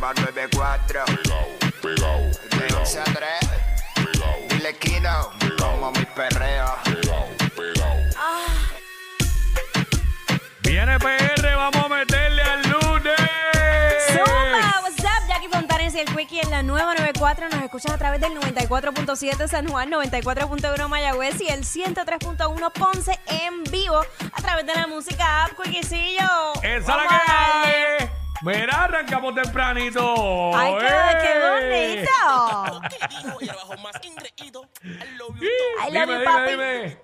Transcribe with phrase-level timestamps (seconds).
[0.00, 1.04] La nueva 94.
[1.82, 3.24] De 11 a 3.
[4.48, 5.30] Dile Kino.
[5.58, 6.76] Como mi perreo.
[10.62, 13.20] Viene PR, vamos a meterle al lunes.
[14.08, 15.28] Zumba, what's up?
[15.28, 17.48] Jackie Fontanes y el Quickie en la nueva 94.
[17.48, 23.64] Nos escuchas a través del 94.7 San Juan, 94.1 Mayagüez y el 103.1 Ponce en
[23.64, 24.00] vivo
[24.32, 26.54] a través de la música app Quickiecillo.
[26.62, 28.09] Esa es la que hay.
[28.42, 30.56] Mira, arrancamos tempranito.
[30.56, 31.18] ¡Ay, qué, ¡Eh!
[31.22, 32.80] qué bonito!
[35.82, 36.50] I love you, dime, papi.
[36.52, 37.00] dime.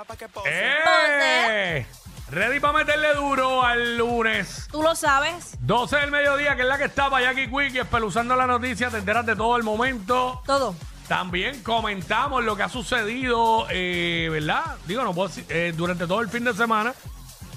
[0.00, 0.48] Llama pa' que pose.
[0.50, 1.86] ¡Eh!
[2.30, 4.68] Ready para meterle duro al lunes.
[4.70, 5.56] Tú lo sabes.
[5.60, 8.98] 12 del mediodía, que es la que está para Jackie Quick, espeluzando la noticia, te
[8.98, 10.40] enteras de todo el momento.
[10.46, 10.74] Todo.
[11.08, 14.76] También comentamos lo que ha sucedido, eh, ¿verdad?
[14.86, 16.94] Digo, no puedo decir, eh, durante todo el fin de semana.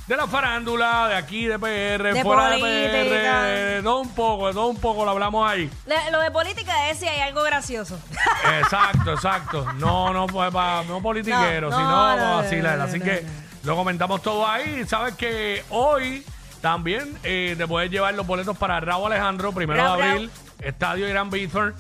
[0.08, 2.68] De la farándula, de aquí, de PR, De fuera política.
[2.68, 5.70] de PR, de todo un poco, de todo un poco, lo hablamos ahí.
[5.86, 7.98] Le- Lo de política es si hay algo gracioso.
[8.60, 9.66] Exacto, exacto.
[9.78, 12.78] No, no, pues, pa- no politiquero, No, sino no, vacilar.
[12.80, 13.30] no, Así no, que no.
[13.64, 14.84] lo comentamos todo ahí.
[14.86, 16.26] Sabes que hoy
[16.60, 21.30] también eh, te puedes llevar los boletos para Raúl Alejandro, primero de abril, Estadio Irán
[21.30, 21.74] Bithorn.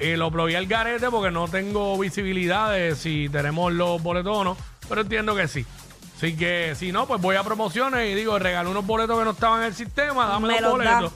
[0.00, 4.42] Eh, lo probé al garete porque no tengo visibilidad de si tenemos los boletos o
[4.44, 4.56] no,
[4.88, 5.64] pero entiendo que sí.
[6.18, 9.30] Así que si no, pues voy a promociones y digo, regalo unos boletos que no
[9.30, 10.96] estaban en el sistema, dame Me los los da.
[11.00, 11.12] boletos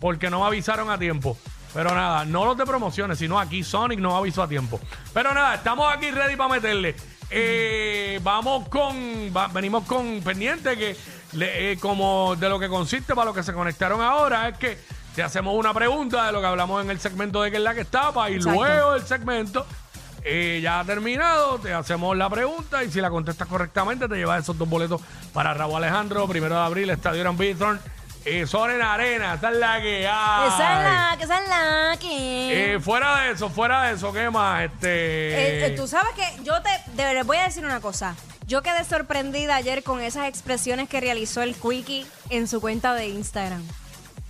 [0.00, 1.38] porque no me avisaron a tiempo.
[1.72, 4.78] Pero nada, no los de promociones, sino aquí Sonic no avisó a tiempo.
[5.14, 6.94] Pero nada, estamos aquí ready para meterle.
[7.30, 8.94] Eh, vamos con,
[9.34, 10.94] va- venimos con pendiente que
[11.32, 14.76] le- eh, como de lo que consiste para los que se conectaron ahora es que
[15.14, 17.74] te hacemos una pregunta de lo que hablamos en el segmento de que es la
[17.74, 18.58] que estaba y Exacto.
[18.58, 19.64] luego del segmento
[20.24, 24.42] eh, ya ha terminado, te hacemos la pregunta y si la contestas correctamente te llevas
[24.42, 25.00] esos dos boletos
[25.32, 27.80] para Raúl Alejandro, primero de abril, Estadio Gran Bithorn.
[28.24, 30.46] Eh, son en arena, esa es la que hay.
[30.48, 32.74] Esa es la, que esa es la que.
[32.74, 34.62] Eh, fuera de eso, fuera de eso, ¿qué más?
[34.62, 34.86] Este.
[34.88, 36.70] Eh, eh, tú sabes que yo te,
[37.02, 38.14] de- voy a decir una cosa.
[38.46, 43.08] Yo quedé sorprendida ayer con esas expresiones que realizó el Quickie en su cuenta de
[43.08, 43.62] Instagram.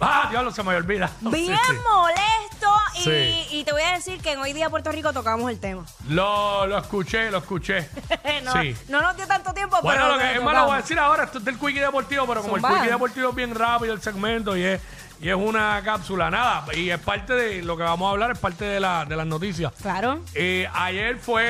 [0.01, 1.11] Ah, diablo, se me olvida.
[1.21, 1.77] Bien Sí, sí.
[1.93, 2.52] molesto.
[2.95, 3.47] Y, Sí.
[3.51, 5.85] y te voy a decir que en Hoy Día Puerto Rico tocamos el tema.
[6.09, 7.89] Lo, lo escuché, lo escuché.
[8.45, 8.77] no, Sí.
[8.89, 10.53] no nos dio tanto tiempo, Bueno, pero lo que es tocamos.
[10.53, 12.69] más, lo voy a decir ahora, esto es del Quickie Deportivo, pero como Zumba.
[12.71, 14.81] el Quickie Deportivo es bien rápido el segmento y es,
[15.21, 18.39] y es una cápsula, nada, y es parte de lo que vamos a hablar, es
[18.39, 19.73] parte de, la, de las noticias.
[19.81, 20.21] Claro.
[20.35, 21.45] Eh, ayer fue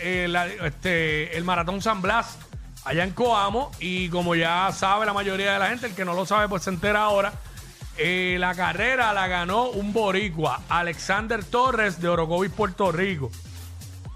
[0.00, 2.36] eh, la- este, el Maratón San Blas
[2.84, 6.14] allá en Coamo y como ya sabe la mayoría de la gente, el que no
[6.14, 7.32] lo sabe pues se entera ahora,
[7.96, 13.30] eh, la carrera la ganó un boricua, Alexander Torres de Orocovis, Puerto Rico,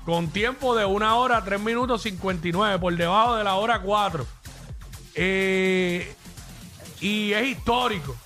[0.05, 4.27] con tiempo de una hora, 3 minutos 59, por debajo de la hora 4.
[5.15, 6.15] Eh,
[7.01, 8.17] y es histórico.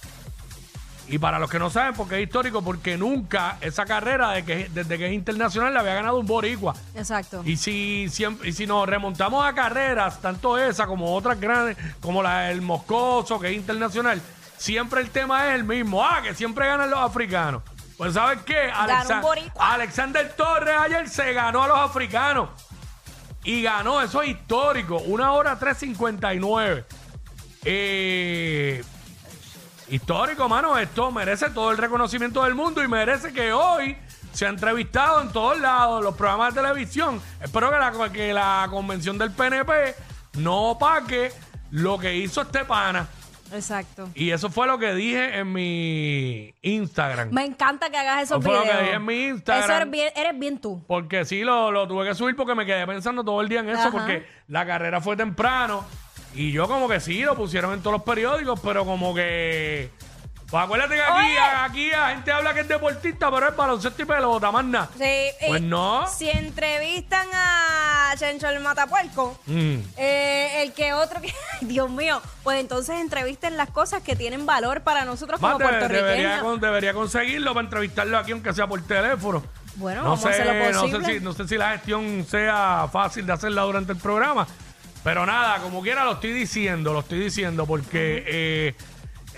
[1.09, 4.71] Y para los que no saben, porque es histórico, porque nunca esa carrera de que,
[4.73, 6.77] desde que es internacional la había ganado un boricua.
[6.95, 7.43] Exacto.
[7.45, 12.23] Y si, siempre, y si nos remontamos a carreras, tanto esa como otras grandes, como
[12.23, 14.23] la del Moscoso, que es internacional,
[14.61, 16.05] siempre el tema es el mismo.
[16.05, 17.63] Ah, que siempre ganan los africanos.
[17.97, 18.71] Pues ¿sabes qué?
[19.59, 22.51] Alexander Torres ayer se ganó a los africanos.
[23.43, 24.99] Y ganó, eso es histórico.
[24.99, 26.85] Una hora 3.59.
[27.65, 28.85] Eh,
[29.89, 30.77] histórico, mano.
[30.79, 33.97] Esto merece todo el reconocimiento del mundo y merece que hoy
[34.33, 37.21] se ha entrevistado en todos lados, los programas de televisión.
[37.41, 39.95] Espero que la, que la convención del PNP
[40.35, 41.33] no opaque
[41.71, 43.09] lo que hizo este pana.
[43.53, 44.09] Exacto.
[44.15, 47.31] Y eso fue lo que dije en mi Instagram.
[47.31, 49.65] Me encanta que hagas esos Eso fue lo que dije en mi Instagram.
[49.65, 50.83] Eso eres bien, eres bien tú.
[50.87, 53.71] Porque sí, lo, lo tuve que subir porque me quedé pensando todo el día en
[53.71, 53.91] eso, Ajá.
[53.91, 55.85] porque la carrera fue temprano.
[56.35, 59.91] Y yo como que sí, lo pusieron en todos los periódicos, pero como que...
[60.51, 61.39] Pues acuérdate que aquí, Oye.
[61.39, 64.89] aquí la gente habla que es deportista, pero es baloncesto y pelota, más nada.
[64.99, 66.07] Sí, Pues no.
[66.09, 69.77] Si entrevistan a Chencho el Matapuerco, Mm.
[69.97, 71.29] eh, el que otro que.
[71.61, 75.67] Ay, Dios mío, pues entonces entrevisten las cosas que tienen valor para nosotros Más como
[75.67, 76.43] debe- debería, puertorriqueños.
[76.43, 79.45] con- debería conseguirlo para entrevistarlo aquí, aunque sea por teléfono.
[79.77, 81.19] Bueno, no vamos a sé, hacer lo no sé, posible.
[81.19, 84.49] si, no sé si la gestión sea fácil de hacerla durante el programa.
[85.05, 88.75] Pero nada, como quiera lo estoy diciendo, lo estoy diciendo porque eh,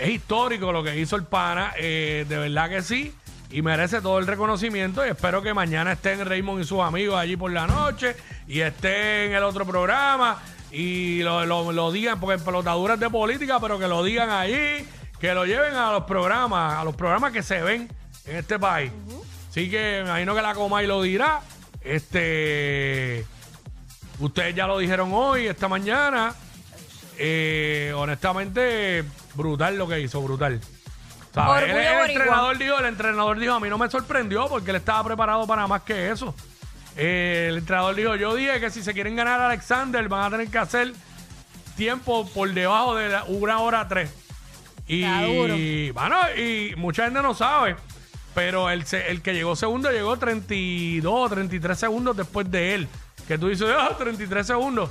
[0.03, 3.13] es histórico lo que hizo el pana, eh, de verdad que sí,
[3.51, 7.37] y merece todo el reconocimiento y espero que mañana estén Raymond y sus amigos allí
[7.37, 8.15] por la noche
[8.47, 10.41] y esté en el otro programa
[10.71, 14.85] y lo, lo- lo digan, porque en pelotaduras de política, pero que lo digan allí,
[15.19, 17.87] que lo lleven a los programas, a los programas que se ven
[18.25, 18.91] en este país.
[19.49, 21.41] Así que me imagino que la coma y lo dirá.
[21.81, 23.25] Este.
[24.19, 26.33] Ustedes ya lo dijeron hoy, esta mañana.
[27.17, 29.03] Eh, honestamente,
[29.35, 30.59] brutal lo que hizo, brutal.
[31.33, 31.63] ¿Sabes?
[31.63, 32.13] Orgullo El, el boricua.
[32.23, 35.65] entrenador dijo, el entrenador dijo, a mí no me sorprendió porque él estaba preparado para
[35.67, 36.35] más que eso.
[36.95, 40.29] Eh, el entrenador dijo, yo dije que si se quieren ganar a Alexander van a
[40.37, 40.93] tener que hacer
[41.75, 44.11] tiempo por debajo de la, una hora tres.
[44.87, 45.55] Y Está duro.
[45.93, 47.77] bueno, y mucha gente no sabe,
[48.35, 52.87] pero el, se- el que llegó segundo llegó 32, 33 segundos después de él.
[53.27, 54.89] Que tú dices, ah, 33 segundos.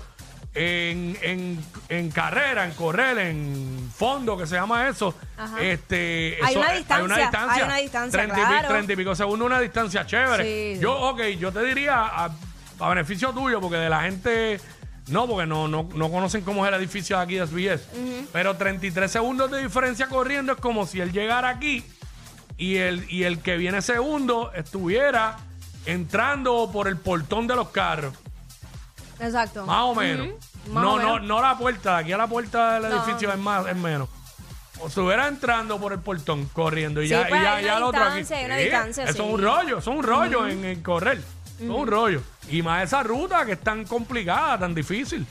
[0.54, 5.14] En, en, en carrera, en correr, en fondo, que se llama eso.
[5.38, 5.62] Ajá.
[5.62, 8.68] Este, Hay eso- una distancia, hay una distancia, 30 y pi- claro.
[8.68, 10.74] 30 y pico segundos, una distancia chévere.
[10.74, 10.80] Sí.
[10.80, 12.30] Yo, ok, yo te diría a,
[12.80, 14.60] a beneficio tuyo, porque de la gente,
[15.08, 17.88] no, porque no, no, no conocen cómo es el edificio de aquí de SBS.
[18.32, 21.82] Pero 33 segundos de diferencia corriendo es como si él llegara aquí
[22.58, 25.38] y el, y el que viene segundo estuviera
[25.86, 28.14] entrando por el portón de los carros.
[29.22, 29.64] Exacto.
[29.66, 30.26] Más o menos.
[30.28, 31.22] Ujú, más no, o no, menos.
[31.28, 33.04] no la puerta, de aquí a la puerta del No.
[33.04, 34.08] edificio es más, es menos.
[34.80, 37.70] O estuviera entrando por el portón corriendo y Sí, ya, y pues ya, hay ya
[37.70, 38.18] una el otro aquí.
[38.18, 40.82] distancia, hay una Sí, distancia, Eso es un rollo, eso es un rollo en, en
[40.82, 41.18] correr.
[41.18, 42.22] Eso es un rollo.
[42.50, 45.24] Y más esa ruta que es tan complicada, tan difícil.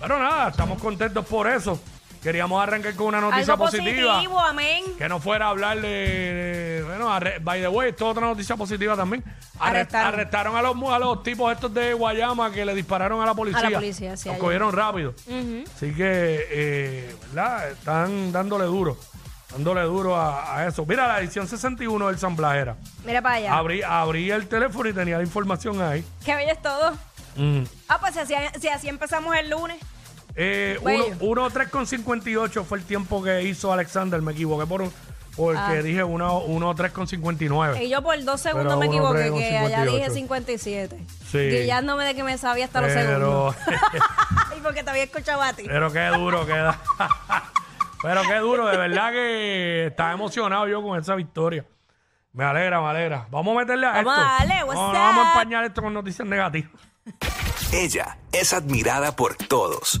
[0.00, 1.80] Pero nada, estamos contentos por eso.
[2.26, 4.14] Queríamos arrancar con una noticia Algo positiva.
[4.14, 4.82] positivo, amén.
[4.98, 5.88] Que no fuera a hablar de.
[5.88, 9.22] de- bueno, arre- by the way, esto es otra noticia positiva también.
[9.60, 10.08] Arre- Arrestaron.
[10.14, 13.34] arrestaron a los, mu- a los tipos estos de Guayama que le dispararon a la
[13.34, 13.70] policía.
[13.70, 14.40] policía, sí, Los ayer.
[14.44, 15.14] cogieron rápido.
[15.16, 17.70] Así que, eh, ¿verdad?
[17.70, 18.98] Están dándole duro.
[19.52, 20.84] Dándole duro a, a eso.
[20.84, 22.34] Mira, la edición 61 del San.
[22.34, 23.54] Mira para allá.
[23.56, 26.04] Abrí, abrí el teléfono y tenía la información ahí.
[26.24, 26.90] Qué bello es todo.
[27.36, 27.62] Mm.
[27.88, 29.76] Ah, pues si así, si así empezamos el lunes.
[30.36, 31.06] Eh, Bello.
[31.20, 34.20] 1.3 con 58 fue el tiempo que hizo Alexander.
[34.22, 34.92] Me equivoqué por un-
[35.34, 35.82] porque Ah.
[35.82, 37.84] dije 1.3 con 59.
[37.84, 39.92] Y yo por dos segundos Pero me uno, equivoqué, tres, que allá 58.
[39.96, 41.06] dije 57.
[41.30, 41.38] Sí.
[41.38, 43.54] Guiándome de que me sabía hasta los segundos.
[43.66, 44.04] Pero,
[44.50, 45.64] Ay, porque te había escuchado a ti.
[45.66, 46.78] pero qué duro queda.
[48.02, 51.64] pero qué duro, de verdad que estaba emocionado yo con esa victoria.
[52.32, 53.26] Me alegra, me alegra.
[53.30, 54.26] Vamos a meterle a Vamos esto.
[54.26, 55.28] a darle, what's no, no vamos a up?
[55.38, 56.70] empañar esto con noticias negativas.
[57.72, 60.00] Ella es admirada por todos.